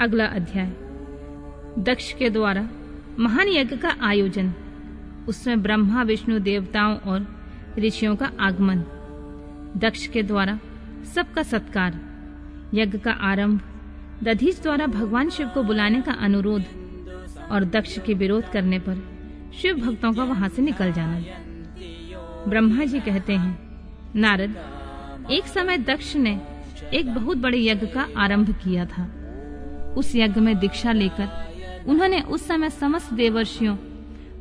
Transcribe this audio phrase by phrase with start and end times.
[0.00, 0.66] अगला अध्याय।
[1.78, 2.68] दक्ष के द्वारा
[3.18, 4.52] महान यज्ञ का आयोजन।
[5.28, 7.26] उसमें ब्रह्मा, विष्णु, देवताओं और
[7.78, 8.78] ऋषियों का आगमन।
[9.76, 10.58] दक्ष के द्वारा
[11.14, 12.00] सबका सत्कार।
[12.74, 13.60] यज्ञ का आरंभ
[14.22, 16.64] दधीच द्वारा भगवान शिव को बुलाने का अनुरोध
[17.50, 19.04] और दक्ष के विरोध करने पर
[19.54, 21.20] शिव भक्तों का वहाँ से निकल जाना।
[22.48, 23.58] ब्रह्मा जी कहते हैं,
[24.16, 24.56] नारद,
[25.30, 26.40] एक समय दक्ष ने
[26.94, 29.16] एक बहुत बड़े यज्ञ का आरंभ किया था।
[29.96, 31.50] उस यज्ञ में दीक्षा लेकर
[31.88, 33.76] उन्होंने उस समय समस्त देवर्षियों,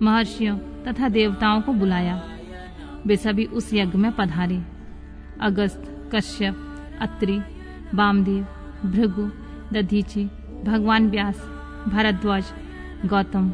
[0.01, 2.23] महर्षियों तथा देवताओं को बुलाया।
[3.05, 4.63] वे सभी उस यज्ञ में पधारे।
[5.41, 6.55] अगस्त, कश्यप,
[7.01, 7.39] अत्रि
[7.93, 8.47] वामदेव
[8.85, 9.31] भृगु,
[9.73, 10.25] दधीची,
[10.65, 11.37] भगवान व्यास,
[11.87, 12.45] भारद्वाज,
[13.05, 13.49] गौतम,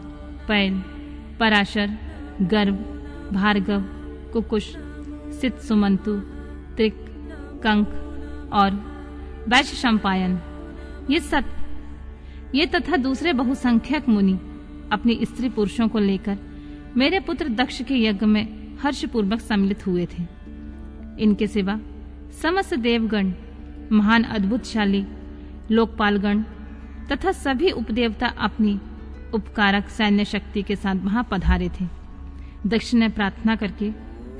[0.47, 0.83] पैल,
[1.39, 1.97] पराशर
[2.41, 2.75] गर्भ
[3.33, 3.83] भार्गव,
[4.33, 4.75] कुकुश,
[5.41, 6.19] सित सुमंतु,
[6.75, 6.95] त्रिक,
[7.63, 7.87] कंक
[8.53, 8.71] और
[9.47, 9.87] वैश्य
[11.09, 11.54] ये सत
[12.55, 14.33] ये तथा दूसरे बहुसंख्यक मुनि,
[14.91, 16.37] अपनी स्त्री पुरुषों को लेकर
[16.97, 20.23] मेरे पुत्र दक्ष के यज्ञ में हर्षपूर्वक सम्मिलित हुए थे।
[21.19, 21.79] इनके सिवा
[22.41, 23.31] समस्त देवगण,
[23.91, 25.05] महान अद्भुतशाली,
[25.71, 26.43] लोकपालगण
[27.11, 28.79] तथा सभी उपदेवता अपनी
[29.33, 31.87] उपकारक सैन्य शक्ति के साथ वहाँ पधारे थे।
[32.67, 33.91] दक्ष ने प्रार्थना करके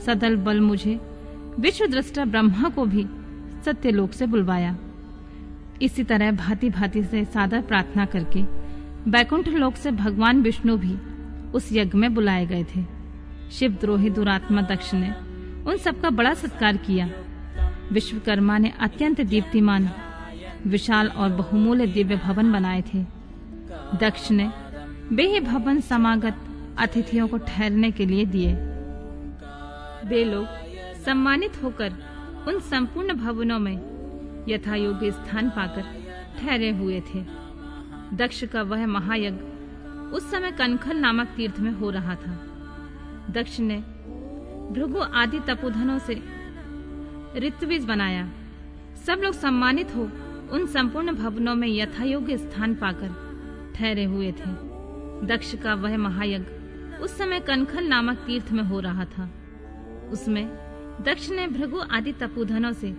[0.06, 1.00] सदल बल मुझे
[1.60, 3.06] विश्व दृष्टा ब्रह्मा को भी
[3.66, 4.78] सत्यलोक से बुलवाया।
[5.82, 8.42] इसी तरह भांति भांति से सादर प्रार्थना करके
[9.12, 10.98] बैकुंठ लोक से भगवान विष्णु भी
[11.52, 12.84] उस यज्ञ में बुलाए गए थे।
[13.52, 15.10] शिव द्रोही दुरात्मा दक्ष ने
[15.70, 17.10] उन सबका बड़ा सत्कार किया।
[17.92, 19.90] विश्वकर्मा ने अत्यंत दीप्तिमान,
[20.68, 23.04] विशाल और बहुमूल्य दिव्य भवन बनाए थे।
[23.98, 24.52] दक्ष ने
[25.12, 26.38] वे ही भवन समागत
[26.78, 28.54] अतिथियों को ठहरने के लिए दिए।
[30.08, 30.48] वे लोग
[31.06, 31.94] सम्मानित होकर
[32.48, 33.95] उन संपूर्ण भवनों में
[34.48, 35.84] यथा योग्य स्थान पाकर
[36.40, 37.24] ठहरे हुए थे।
[38.14, 39.44] दक्ष का वह महायज्ञ
[40.16, 42.34] उस समय कनखल नामक तीर्थ में हो रहा था।
[43.30, 43.78] दक्ष ने
[44.72, 46.22] भृगु आदि तपोधनों से
[47.38, 48.30] ऋत्विज बनाया।
[49.06, 50.04] सब लोग सम्मानित हो
[50.52, 54.52] उन संपूर्ण भवनों में यथा योग्य स्थान पाकर ठहरे हुए थे।
[55.26, 59.30] दक्ष का वह महायज्ञ उस समय कनखल नामक तीर्थ में हो रहा था।
[60.12, 60.46] उसमें
[61.02, 62.92] दक्ष ने भृगु आदि तपोधनों से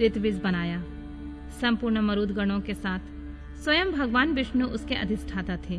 [0.00, 0.82] ऋतविज बनाया।
[1.60, 2.98] संपूर्ण मरुद गणों के साथ
[3.56, 5.78] स्वयं भगवान विष्णु उसके अधिष्ठाता थे।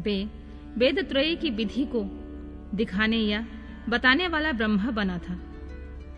[0.00, 0.28] वे
[0.78, 2.02] वेद त्रयी की विधि को
[2.76, 3.46] दिखाने या
[3.88, 5.38] बताने वाला ब्रह्मा बना था।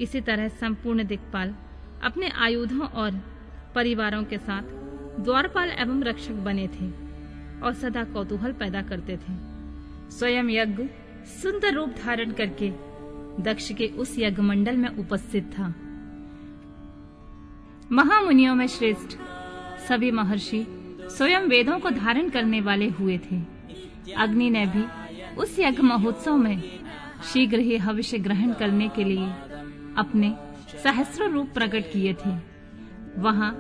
[0.01, 1.55] इसी तरह संपूर्ण दिक्पाल
[2.03, 3.21] अपने आयुधों और
[3.75, 4.63] परिवारों के साथ
[5.21, 6.91] द्वारपाल एवं रक्षक बने थे
[7.61, 9.33] और सदा कौतूहल पैदा करते थे।
[10.11, 10.85] स्वयं यज्ञ
[11.43, 12.71] सुंदर रूप धारण करके
[13.43, 15.75] दक्ष के उस यज्ञ मंडल में उपस्थित था।
[17.93, 19.17] महामुनियों में श्रेष्ठ।
[19.89, 20.65] सभी महर्षि
[21.17, 23.41] स्वयं वेदों को धारण करने वाले हुए थे।
[24.15, 24.85] अग्नि ने भी
[25.37, 26.63] उस यज्ञ महोत्सव में
[27.33, 29.27] शीघ्र ही भविष्य ग्रहण करने के लिए
[29.99, 30.35] अपने
[30.83, 32.35] सहस्र रूप प्रकट किए थे।
[33.21, 33.53] वहाँ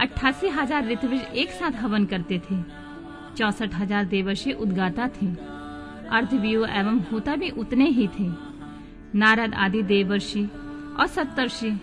[0.00, 2.62] अट्ठासी हज़ार ऋतविज एक साथ हवन करते थे।
[3.36, 5.26] चौसठ हज़ार देवर्षि उद्गाता थे।
[6.10, 8.30] अर्धव्यू एवं होता भी उतने ही थे।
[9.14, 10.48] नारद आदि देवर्षि
[11.00, 11.78] और सप्तर्षि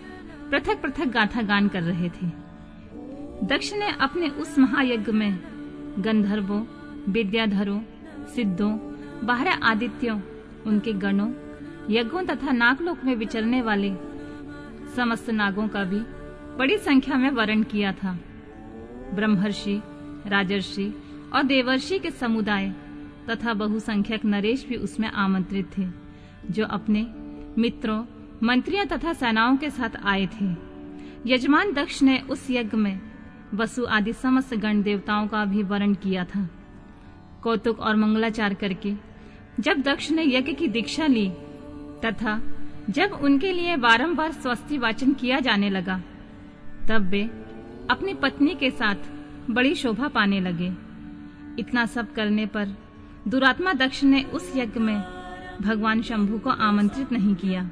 [0.52, 2.26] पृथक पृथक गाथा गान कर रहे थे।
[3.46, 5.38] दक्ष ने अपने उस महायज्ञ में
[5.98, 6.64] गंधर्वों,
[7.12, 7.80] विद्याधरों,
[8.26, 8.78] सिद्धों,
[9.26, 10.20] बारह आदित्यों,
[10.66, 11.32] उनके गणों,
[11.90, 13.94] यज्ञों तथा नागलोक में विचरने वाले
[14.96, 16.00] समस्त नागों का भी
[16.56, 18.18] बड़ी संख्या में वर्ण किया था।
[19.14, 19.82] ब्रह्मर्षि,
[20.26, 20.94] राजर्षि
[21.32, 22.74] और देवर्षि के समुदाय
[23.30, 25.86] तथा बहुसंख्यक नरेश भी उसमें आमंत्रित थे,
[26.50, 27.06] जो अपने
[27.58, 28.04] मित्रों
[28.42, 30.46] मंत्रियों तथा सेनाओं के साथ आए थे।
[31.26, 33.00] यजमान दक्ष ने उस यज्ञ में
[33.54, 36.48] वसु आदि समस्त गण देवताओं का भी वर्ण किया था।
[37.42, 38.94] कौतुक और मंगलाचार करके
[39.60, 41.28] जब दक्ष ने यज्ञ की दीक्षा ली
[42.04, 42.40] तथा
[42.90, 46.00] जब उनके लिए बारंबार स्वस्ति वाचन किया जाने लगा,
[46.88, 47.22] तब वे
[47.90, 48.94] अपनी पत्नी के साथ
[49.50, 50.72] बड़ी शोभा पाने लगे।
[51.58, 52.76] इतना सब करने पर
[53.28, 55.02] दुरात्मा दक्ष ने उस यज्ञ में
[55.62, 57.70] भगवान शंभु को आमंत्रित नहीं किया।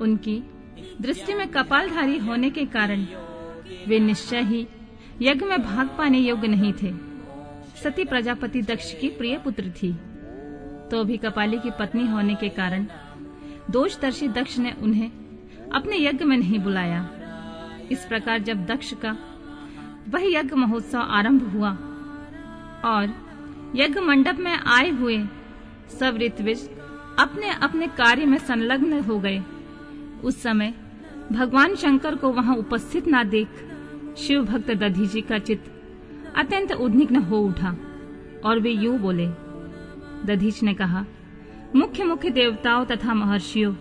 [0.00, 0.42] उनकी
[1.00, 3.06] दृष्टि में कपालधारी होने के कारण
[3.88, 4.66] वे निश्चय ही
[5.22, 6.92] यज्ञ में भाग पाने योग्य नहीं थे।
[7.82, 9.92] सती प्रजापति दक्ष की प्रिय पुत्र थी।
[10.90, 12.86] तो भी कपाली की पत्नी होने के कारण
[13.70, 15.10] दोषदर्शी दक्ष ने उन्हें
[15.72, 17.08] अपने यज्ञ में नहीं बुलाया।
[17.90, 19.16] इस प्रकार जब दक्ष का
[20.08, 21.70] वह यज्ञ महोत्सव आरंभ हुआ
[22.84, 23.14] और
[23.76, 25.18] यज्ञ मंडप में आए हुए
[26.00, 26.68] सब ऋतविज
[27.18, 29.42] अपने अपने कार्य में संलग्न हो गए।
[30.24, 30.74] उस समय
[31.32, 33.48] भगवान शंकर को वहाँ उपस्थित ना देख
[34.18, 35.70] शिव भक्त दधीजी का चित्त
[36.36, 37.76] अत्यंत उद्विग्न हो उठा
[38.44, 39.26] और वे यूँ बोले
[40.26, 41.04] दधीच ने कहा,
[41.76, 43.72] मुख्य मुख्य देवताओं तथा महर्षियों,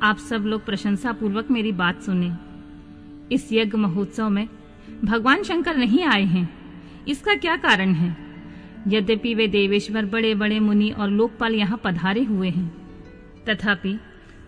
[0.00, 2.32] आप सब लोग प्रशंसा पूर्वक मेरी बात सुने।
[3.32, 4.48] इस यज्ञ महोत्सव में
[5.04, 6.48] भगवान शंकर नहीं आए हैं।
[7.08, 8.16] इसका क्या कारण है?
[8.88, 12.68] यद्यपि वे देवेश्वर बड़े बड़े मुनि और लोकपाल यहाँ पधारे हुए हैं,
[13.48, 13.98] तथापि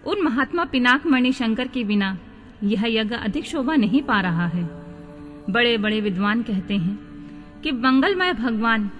[0.09, 2.19] उन महात्मा पिनाक मणि शंकर के बिना
[2.65, 4.63] यह यज्ञ अधिक शोभा नहीं पा रहा है।
[5.51, 6.99] बड़े बड़े विद्वान कहते हैं
[7.63, 8.91] कि मंगलमय भगवान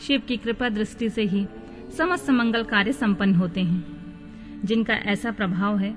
[0.00, 1.46] शिव की कृपा दृष्टि से ही
[1.96, 3.84] समस्त मंगल कार्य संपन्न होते हैं।
[4.64, 5.96] जिनका ऐसा प्रभाव है,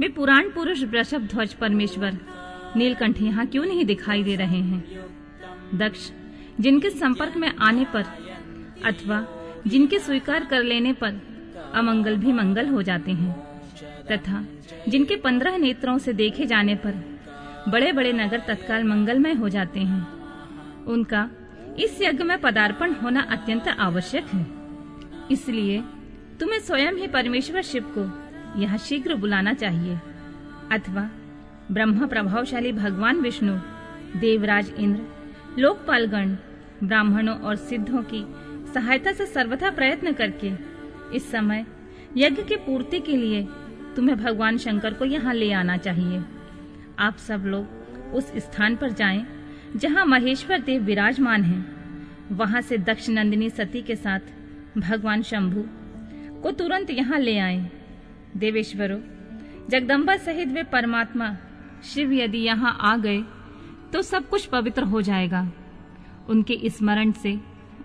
[0.00, 2.18] वे पुराण पुरुष वृषभ ध्वज परमेश्वर
[2.76, 5.04] नीलकंठ यहाँ क्यों नहीं दिखाई दे रहे हैं?
[5.74, 6.10] दक्ष,
[6.60, 8.04] जिनके संपर्क में आने पर
[8.84, 9.26] अथवा
[9.66, 11.20] जिनके स्वीकार कर लेने पर
[11.74, 13.49] अमंगल भी मंगल हो जाते हैं।
[14.10, 14.44] तथा
[14.88, 16.94] जिनके पंद्रह नेत्रों से देखे जाने पर
[17.68, 20.06] बड़े बड़े नगर तत्काल मंगलमय हो जाते हैं।
[20.84, 21.28] उनका
[21.78, 24.46] इस यज्ञ में पदार्पण होना अत्यंत आवश्यक है।
[25.30, 25.82] इसलिए
[26.40, 29.98] तुम्हें स्वयं ही परमेश्वर शिव को यह शीघ्र बुलाना चाहिए।
[30.72, 31.10] अथवा
[31.70, 33.54] ब्रह्म प्रभावशाली भगवान विष्णु,
[34.16, 35.02] देवराज इंद्र,
[35.58, 36.36] लोकपालगण,
[36.84, 38.24] ब्राह्मणों और सिद्धों की
[38.74, 40.52] सहायता से सर्वथा प्रयत्न करके
[41.16, 41.64] इस समय
[42.16, 43.46] यज्ञ की पूर्ति के लिए
[43.96, 46.22] तुम्हें भगवान शंकर को यहाँ ले आना चाहिए।
[46.98, 49.24] आप सब लोग उस स्थान पर जाएँ,
[49.76, 55.64] जहाँ महेश्वर देव विराजमान हैं। वहाँ से दक्ष नंदिनी सती के साथ भगवान शंभु
[56.42, 57.70] को तुरंत यहाँ ले आए।
[58.36, 58.98] देवेश्वरों,
[59.70, 61.36] जगदम्बा सहित वे परमात्मा,
[61.84, 63.22] शिव यदि यहाँ आ गए
[63.92, 65.46] तो सब कुछ पवित्र हो जाएगा।
[66.28, 67.38] उनके स्मरण से,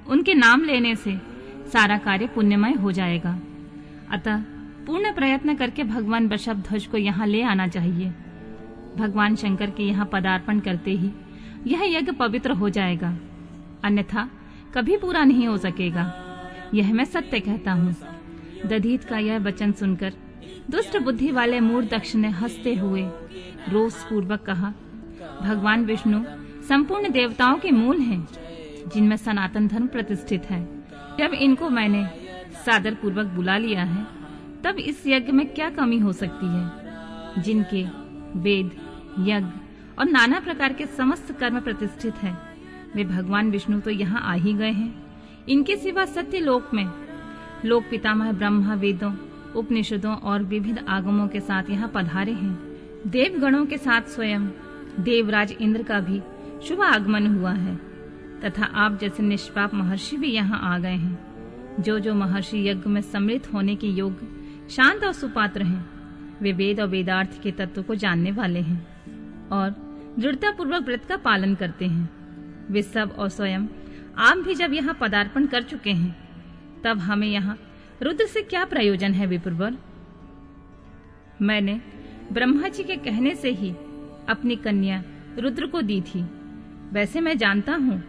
[0.08, 1.18] उनके नाम लेने से
[1.74, 3.38] सारा कार्य पुण्यमय हो जाएगा।
[4.12, 4.44] अतः
[4.88, 8.12] पूर्ण प्रयत्न करके भगवान वृषभ ध्वज को यहाँ ले आना चाहिए।
[8.98, 11.12] भगवान शंकर के यहाँ पदार्पण करते ही
[11.68, 13.18] यह यज्ञ पवित्र हो जाएगा।
[13.84, 14.30] अन्यथा
[14.76, 16.12] कभी पूरा नहीं हो सकेगा।
[16.74, 17.96] यह मैं सत्य कहता हूँ।
[18.66, 20.14] दधीत का यह वचन सुनकर
[20.70, 23.02] दुष्ट बुद्धि वाले मूर दक्ष ने हँसते हुए
[23.70, 24.74] रोष पूर्वक कहा,
[25.42, 26.24] भगवान विष्णु,
[26.70, 28.28] संपूर्ण देवताओं के मूल हैं,
[28.94, 30.64] जिनमें सनातन धर्म प्रतिष्ठित है।
[31.20, 32.06] जब इनको मैंने
[32.66, 34.06] सादर पूर्वक बुला लिया है
[34.66, 36.72] तब इस यज्ञ में क्या कमी हो सकती है?
[37.42, 37.84] जिनके
[38.40, 38.72] वेद,
[39.20, 39.48] यज्ञ
[40.00, 42.38] और नाना प्रकार के समस्त कर्म प्रतिष्ठित है,
[42.96, 45.04] वे भगवान विष्णु तो यहाँ आ ही गए हैं।
[45.50, 46.92] इनके सिवा सत्य लोक में,
[47.66, 49.14] लोक पितामह ब्रह्मा वेदों,
[49.56, 52.78] उपनिषदों और विविध आगमों के साथ यहाँ पधारे हैं।
[53.08, 54.48] देवगणों के साथ स्वयं,
[55.00, 56.22] देवराज इंद्र का भी
[56.68, 57.76] शुभ आगमन हुआ है।
[58.46, 61.36] तथा आप जैसे निष्पाप महर्षि भी यहाँ आ गए हैं।
[61.80, 64.35] जो जो महर्षि यज्ञ में सम्मिलित होने के योग्य
[64.70, 69.70] शांत और सुपात्र हैं। वे वेद और वेदार्थ के तत्व को जानने वाले हैं और
[70.20, 73.66] दृढ़ता पूर्वक व्रत का पालन करते हैं। वे सब और स्वयं
[74.18, 76.16] आप भी जब यहाँ पदार्पण कर चुके हैं,
[76.84, 77.58] तब हमें यहाँ
[78.04, 79.78] रुद्र से क्या प्रयोजन है विपुरवर?
[81.42, 81.80] मैंने
[82.32, 83.70] ब्रह्मा जी के कहने से ही
[84.30, 85.04] अपनी कन्या
[85.40, 86.22] रुद्र को दी थी।
[86.92, 88.04] वैसे मैं जानता हूँ,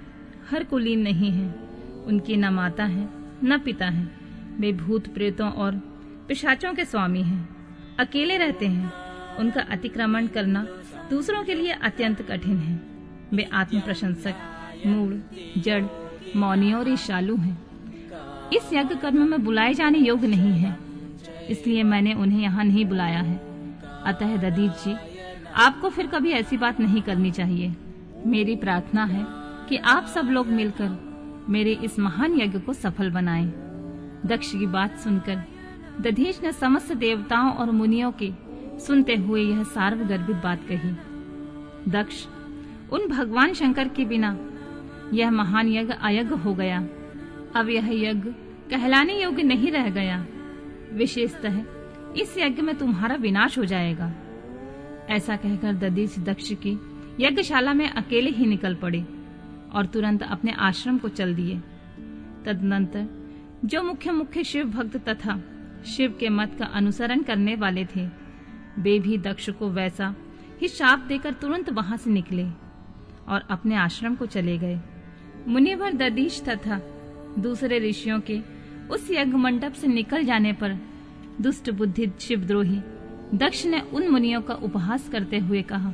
[0.51, 1.49] हर कुलीन नहीं है,
[2.07, 3.09] उनकी न माता है,
[3.45, 4.09] न पिता है।
[4.61, 5.75] वे भूत प्रेतों और
[6.29, 7.57] पिशाचों के स्वामी हैं।
[7.99, 8.93] अकेले रहते हैं।
[9.37, 10.67] उनका अतिक्रमण करना
[11.11, 12.81] दूसरों के लिए अत्यंत कठिन है।
[13.35, 14.35] वे आत्म प्रशंसक
[14.87, 15.23] मूल
[15.59, 15.85] जड़,
[16.37, 17.59] मौनी और ईशालु हैं।
[18.51, 20.79] इस यज्ञ कर्म में बुलाए जाने योग्य नहीं है।
[21.51, 23.37] इसलिए मैंने उन्हें यहाँ नहीं बुलाया है।
[24.05, 24.97] अतः ददीज जी,
[25.55, 27.75] आपको फिर कभी ऐसी बात नहीं करनी चाहिए।
[28.27, 29.27] मेरी प्रार्थना है
[29.69, 30.99] कि आप सब लोग मिलकर
[31.49, 33.47] मेरे इस महान यज्ञ को सफल बनाएँ।
[34.27, 35.43] दक्ष की बात सुनकर
[36.01, 38.33] दधीश ने समस्त देवताओं और मुनियों के
[38.79, 40.91] सुनते हुए यह सार्वगर्भित बात कही।
[41.91, 42.27] दक्ष,
[42.93, 44.39] उन भगवान शंकर के बिना
[45.15, 46.79] यह महान यज्ञ अयज्ञ हो गया।
[47.57, 48.31] अब यह यज्ञ
[48.71, 50.27] कहलाने योग्य नहीं रह गया।
[50.93, 51.63] विशेषतः
[52.17, 54.13] इस यज्ञ में तुम्हारा विनाश हो जाएगा।
[55.11, 56.81] ऐसा कहकर दधीश दक्ष की
[57.21, 59.07] यज्ञशाला में अकेले ही निकल पड़े
[59.73, 61.57] और तुरंत अपने आश्रम को चल दिए।
[62.47, 63.09] तदनंतर
[63.65, 65.41] जो मुख्य मुख्य शिव भक्त तथा
[65.87, 68.07] शिव के मत का अनुसरण करने वाले थे।
[68.79, 70.15] वे भी दक्ष को वैसा
[70.63, 72.45] ही शाप देकर तुरंत वहाँ से निकले
[73.29, 74.79] और अपने आश्रम को चले गए।
[75.49, 76.81] मुनिवर ददीश तथा
[77.39, 78.41] दूसरे ऋषियों के
[78.91, 80.77] उस यज्ञ मंडप से निकल जाने पर
[81.41, 82.81] दुष्ट बुद्धि शिवद्रोही
[83.35, 85.93] दक्ष ने उन मुनियों का उपहास करते हुए कहा,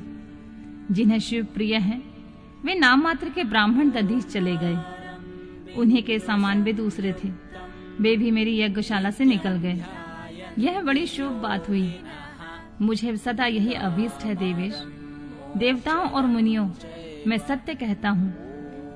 [0.91, 2.03] जिन्हें शिव प्रिय है,
[2.65, 4.77] वे नाम मात्र के ब्राह्मण दधीश चले गए।
[5.75, 7.29] उन्हीं के समान वे दूसरे थे।
[8.01, 9.85] वे भी मेरी यज्ञशाला से निकल गए।
[10.59, 12.01] यह बड़ी शुभ बात हुई।
[12.83, 14.83] मुझे सदा यही अभीष्ट है, देवेश।
[15.57, 16.71] देवताओं और मुनियों,
[17.27, 18.35] मैं सत्य कहता हूँ,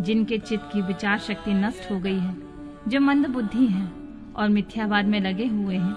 [0.01, 2.37] जिनके चित्त की विचार शक्ति नष्ट हो गई है,
[2.89, 3.93] जो मंद बुद्धि हैं
[4.33, 5.95] और मिथ्यावाद में लगे हुए हैं,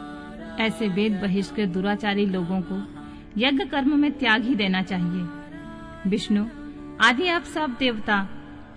[0.58, 2.84] ऐसे वेद बहिष्कृत दुराचारी लोगों को
[3.38, 5.28] यज्ञ कर्म में त्याग ही देना चाहिए।
[6.08, 6.46] विष्णु,
[7.02, 8.28] आदि आप सब देवता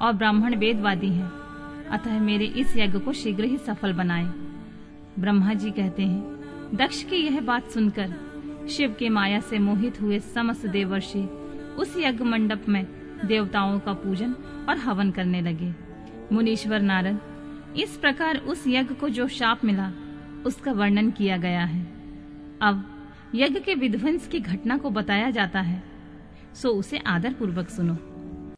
[0.01, 1.42] और ब्राह्मण वेदवादी हैं।
[1.93, 4.25] अतः मेरे इस यज्ञ को शीघ्र ही सफल बनाए।
[5.19, 8.15] ब्रह्मा जी कहते हैं, दक्ष की यह बात सुनकर
[8.71, 11.23] शिव के माया से मोहित हुए समस्त देवर्षि
[11.79, 12.87] उस यज्ञ मंडप में
[13.25, 14.35] देवताओं का पूजन
[14.69, 15.75] और हवन करने लगे।
[16.33, 17.21] मुनीश्वर नारद,
[17.77, 19.93] इस प्रकार उस यज्ञ को जो शाप मिला,
[20.47, 21.83] उसका वर्णन किया गया है।
[22.63, 22.85] अब
[23.35, 25.83] यज्ञ के विध्वंस की घटना को बताया जाता है,
[26.55, 27.97] सो उसे आदर पूर्वक सुनो।